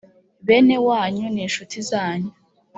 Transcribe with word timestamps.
bene 0.45 0.77
wanyu 0.87 1.25
n 1.29 1.37
incuti 1.45 1.77
zanyu 1.89 2.31